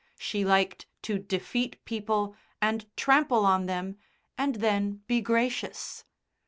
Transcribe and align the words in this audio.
She 0.17 0.43
liked 0.43 0.87
to 1.03 1.19
defeat 1.19 1.77
people 1.85 2.35
and 2.59 2.87
trample 2.97 3.45
on 3.45 3.67
them 3.67 3.99
and 4.35 4.55
then 4.55 5.03
be 5.05 5.21
gracious. 5.21 6.05